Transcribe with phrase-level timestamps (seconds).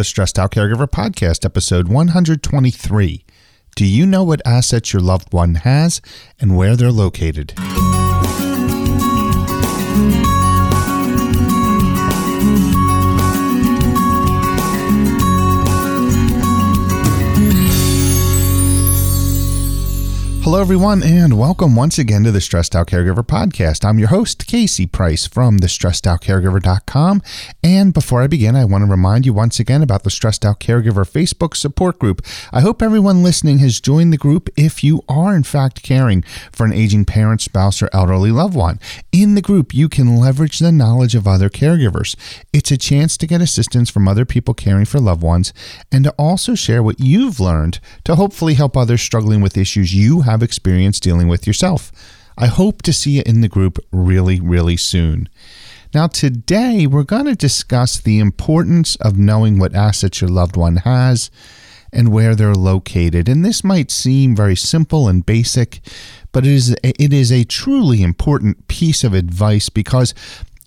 [0.00, 3.22] the Stressed Out Caregiver Podcast, episode 123.
[3.76, 6.00] Do you know what assets your loved one has
[6.40, 7.52] and where they're located?
[20.50, 23.84] Hello, everyone, and welcome once again to the Stressed Out Caregiver Podcast.
[23.84, 27.22] I'm your host, Casey Price from the stressedoutcaregiver.com.
[27.62, 30.58] And before I begin, I want to remind you once again about the Stressed Out
[30.58, 32.26] Caregiver Facebook support group.
[32.52, 36.66] I hope everyone listening has joined the group if you are, in fact, caring for
[36.66, 38.80] an aging parent, spouse, or elderly loved one.
[39.12, 42.16] In the group, you can leverage the knowledge of other caregivers.
[42.52, 45.52] It's a chance to get assistance from other people caring for loved ones
[45.92, 50.22] and to also share what you've learned to hopefully help others struggling with issues you
[50.22, 51.92] have have experience dealing with yourself.
[52.38, 55.28] I hope to see you in the group really, really soon.
[55.92, 60.76] Now, today we're going to discuss the importance of knowing what assets your loved one
[60.78, 61.30] has
[61.92, 63.28] and where they're located.
[63.28, 65.80] And this might seem very simple and basic,
[66.32, 70.14] but it is it is a truly important piece of advice because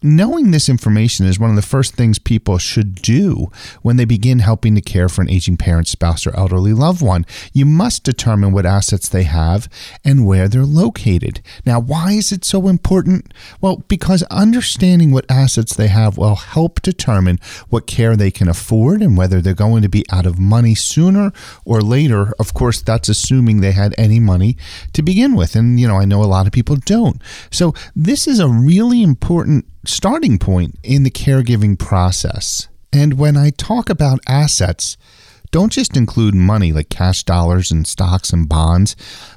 [0.00, 3.50] Knowing this information is one of the first things people should do
[3.82, 7.26] when they begin helping to care for an aging parent, spouse, or elderly loved one.
[7.52, 9.68] You must determine what assets they have
[10.04, 11.42] and where they're located.
[11.66, 13.34] Now, why is it so important?
[13.60, 19.02] Well, because understanding what assets they have will help determine what care they can afford
[19.02, 21.32] and whether they're going to be out of money sooner
[21.64, 22.32] or later.
[22.38, 24.56] Of course, that's assuming they had any money
[24.92, 25.56] to begin with.
[25.56, 27.20] And, you know, I know a lot of people don't.
[27.50, 32.68] So, this is a really important starting point in the caregiving process.
[32.92, 34.96] And when I talk about assets,
[35.50, 38.94] don't just include money like cash dollars and stocks and bonds,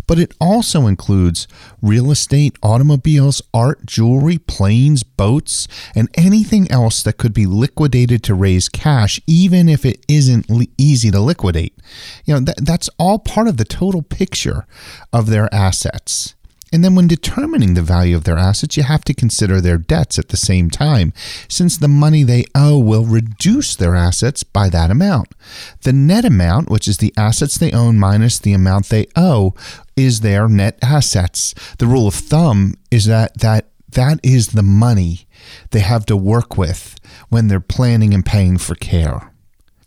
[0.07, 1.47] but it also includes
[1.81, 8.33] real estate, automobiles, art, jewelry, planes, boats, and anything else that could be liquidated to
[8.33, 10.47] raise cash, even if it isn't
[10.77, 11.77] easy to liquidate.
[12.25, 14.65] You know, that's all part of the total picture
[15.13, 16.35] of their assets.
[16.71, 20.17] And then when determining the value of their assets, you have to consider their debts
[20.17, 21.13] at the same time,
[21.47, 25.33] since the money they owe will reduce their assets by that amount.
[25.81, 29.53] The net amount, which is the assets they own minus the amount they owe,
[29.95, 31.53] is their net assets.
[31.77, 35.27] The rule of thumb is that that that is the money
[35.71, 36.95] they have to work with
[37.29, 39.30] when they're planning and paying for care.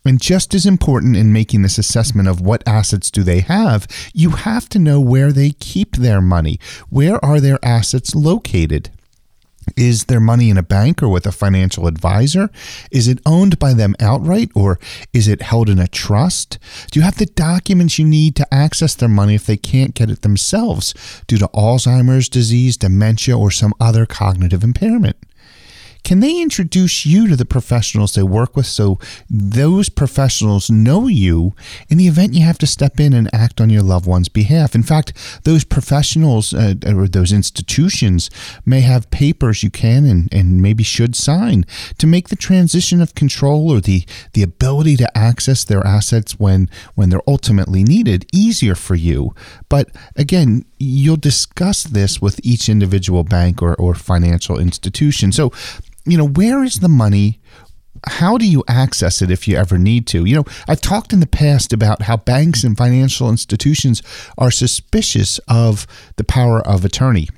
[0.07, 4.31] And just as important in making this assessment of what assets do they have, you
[4.31, 6.61] have to know where they keep their money.
[6.91, 8.91] Where are their assets located?
[9.79, 12.51] Is their money in a bank or with a financial advisor?
[12.91, 14.79] Is it owned by them outright or
[15.15, 16.59] is it held in a trust?
[16.91, 20.11] Do you have the documents you need to access their money if they can't get
[20.11, 20.93] it themselves
[21.27, 25.17] due to Alzheimer's disease, dementia, or some other cognitive impairment?
[26.05, 28.99] Can they introduce you to the professionals they work with so
[29.31, 31.55] those professionals know you
[31.89, 34.75] in the event you have to step in and act on your loved one's behalf?
[34.75, 35.15] In fact,
[35.45, 38.29] those professionals uh, or those institutions
[38.67, 41.65] may have papers you can and, and maybe should sign
[41.97, 44.05] to make the transition of control or the,
[44.35, 49.35] the ability to access their assets when, when they're ultimately needed easier for you.
[49.71, 55.33] But again, you'll discuss this with each individual bank or, or financial institution.
[55.33, 55.51] So
[56.07, 57.41] you know, where is the money?
[58.07, 60.25] How do you access it if you ever need to?
[60.25, 64.03] You know, I've talked in the past about how banks and financial institutions
[64.37, 67.29] are suspicious of the power of attorney.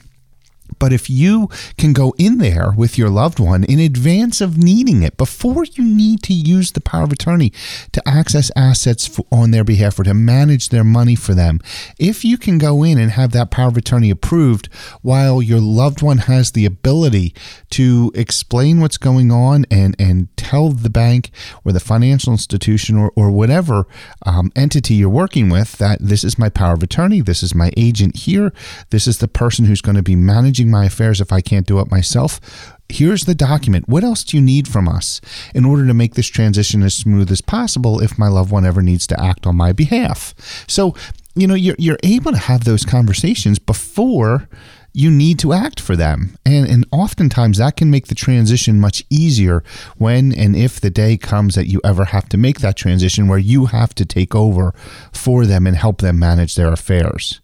[0.79, 5.03] But if you can go in there with your loved one in advance of needing
[5.03, 7.53] it, before you need to use the power of attorney
[7.93, 11.61] to access assets on their behalf or to manage their money for them,
[11.99, 14.67] if you can go in and have that power of attorney approved
[15.03, 17.35] while your loved one has the ability
[17.71, 21.31] to explain what's going on and, and tell the bank
[21.65, 23.87] or the financial institution or, or whatever
[24.25, 27.71] um, entity you're working with that this is my power of attorney, this is my
[27.77, 28.53] agent here,
[28.91, 31.67] this is the person who's going to be managing managing my affairs if I can't
[31.67, 32.41] do it myself.
[32.89, 33.89] Here's the document.
[33.89, 35.21] What else do you need from us
[35.55, 38.83] in order to make this transition as smooth as possible if my loved one ever
[38.83, 40.35] needs to act on my behalf?
[40.69, 40.95] So,
[41.35, 44.49] you know, you're, you're able to have those conversations before
[44.93, 46.39] you need to act for them.
[46.47, 49.63] And, and oftentimes that can make the transition much easier
[49.99, 53.39] when and if the day comes that you ever have to make that transition where
[53.39, 54.73] you have to take over
[55.13, 57.41] for them and help them manage their affairs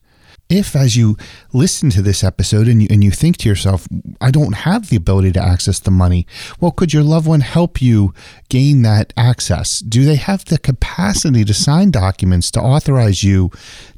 [0.53, 1.17] if as you
[1.53, 3.89] listen to this episode and you, and you think to yourself,
[4.21, 6.27] I don't have the ability to access the money,
[6.61, 8.13] well, could your loved one help you
[8.49, 9.81] gain that access?
[9.81, 13.51] Do they have the capacity to sign documents to authorize you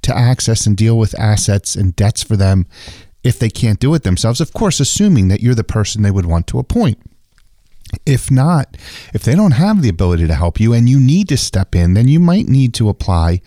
[0.02, 2.66] to access and deal with assets and debts for them
[3.22, 4.40] if they can't do it themselves?
[4.40, 6.98] Of course, assuming that you're the person they would want to appoint.
[8.06, 8.76] If not,
[9.12, 11.94] if they don't have the ability to help you and you need to step in,
[11.94, 13.40] then you might need to apply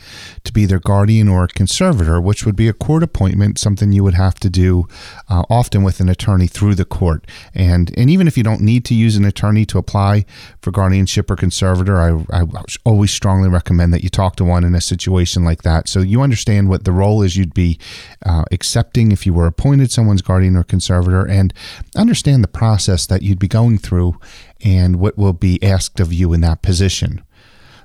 [0.43, 4.13] to be their guardian or conservator, which would be a court appointment, something you would
[4.13, 4.87] have to do
[5.29, 7.25] uh, often with an attorney through the court.
[7.53, 10.25] And and even if you don't need to use an attorney to apply
[10.61, 12.43] for guardianship or conservator, I, I
[12.85, 16.21] always strongly recommend that you talk to one in a situation like that, so you
[16.21, 17.79] understand what the role is you'd be
[18.25, 21.53] uh, accepting if you were appointed someone's guardian or conservator, and
[21.95, 24.19] understand the process that you'd be going through
[24.63, 27.23] and what will be asked of you in that position.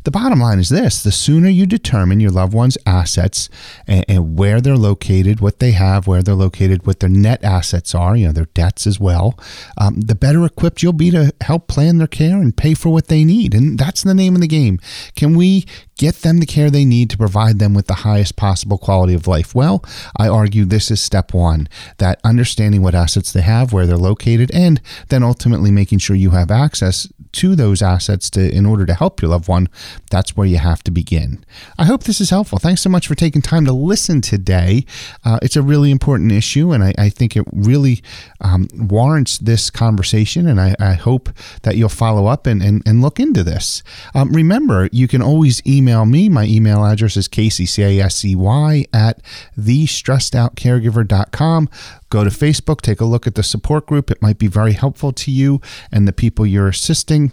[0.04, 3.49] The bottom line is this the sooner you determine your loved one's assets
[3.87, 7.94] and, and, where they're located, what they have, where they're located, what their net assets
[7.94, 9.38] are, you know, their debts as well,
[9.78, 13.08] um, the better equipped you'll be to help plan their care and pay for what
[13.08, 13.54] they need.
[13.54, 14.78] And that's the name of the game.
[15.14, 15.64] Can we
[15.99, 19.26] get them the care they need to provide them with the highest possible quality of
[19.26, 19.55] life?
[19.55, 19.84] Well,
[20.16, 24.50] I argue this is step one that understanding what assets they have, where they're located,
[24.52, 28.94] and then ultimately making sure you have access to those assets to in order to
[28.94, 29.69] help your loved one,
[30.11, 31.44] that's where you have to begin.
[31.79, 32.58] I hope this is helpful.
[32.58, 34.84] Thanks so much for taking time to listen today.
[35.25, 38.02] Uh, it's a really important issue, and I, I think it really
[38.40, 40.46] um, warrants this conversation.
[40.46, 41.31] And I, I, hope
[41.62, 43.82] that you'll follow up and, and, and look into this.
[44.14, 46.29] Um, remember, you can always email me.
[46.29, 49.20] My email address is Casey, C A S E Y, at
[49.58, 51.69] thestressedoutcaregiver.com.
[52.12, 54.11] Go to Facebook, take a look at the support group.
[54.11, 57.32] It might be very helpful to you and the people you're assisting.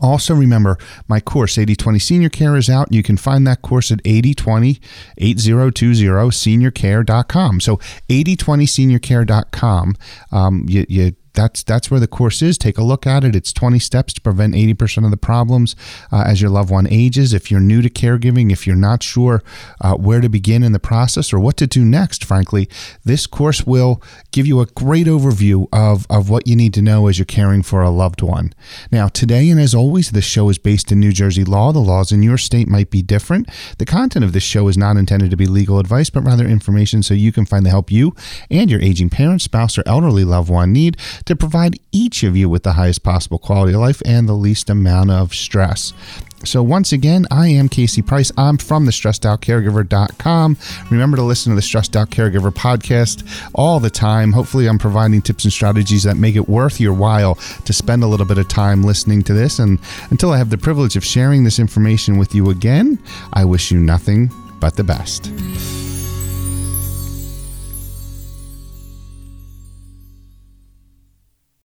[0.00, 0.78] Also, remember
[1.08, 2.92] my course, 8020 Senior Care, is out.
[2.92, 4.80] You can find that course at 8020
[5.18, 7.58] 8020 seniorcare.com.
[7.58, 9.96] So, 8020 seniorcare.com.
[10.30, 12.58] Um, you, you that's that's where the course is.
[12.58, 13.36] Take a look at it.
[13.36, 15.76] It's 20 steps to prevent 80% of the problems
[16.12, 17.32] uh, as your loved one ages.
[17.32, 19.42] If you're new to caregiving, if you're not sure
[19.80, 22.68] uh, where to begin in the process or what to do next, frankly,
[23.04, 27.06] this course will give you a great overview of, of what you need to know
[27.06, 28.52] as you're caring for a loved one.
[28.90, 31.72] Now, today and as always, this show is based in New Jersey law.
[31.72, 33.48] The laws in your state might be different.
[33.78, 37.02] The content of this show is not intended to be legal advice, but rather information
[37.02, 38.14] so you can find the help you
[38.50, 40.96] and your aging parent, spouse, or elderly loved one need
[41.26, 44.70] to provide each of you with the highest possible quality of life and the least
[44.70, 45.92] amount of stress.
[46.42, 48.32] So, once again, I am Casey Price.
[48.38, 50.56] I'm from the stressedoutcaregiver.com.
[50.90, 54.32] Remember to listen to the Stressed Out Caregiver podcast all the time.
[54.32, 58.06] Hopefully, I'm providing tips and strategies that make it worth your while to spend a
[58.06, 59.58] little bit of time listening to this.
[59.58, 59.78] And
[60.10, 62.98] until I have the privilege of sharing this information with you again,
[63.34, 64.30] I wish you nothing
[64.60, 65.30] but the best.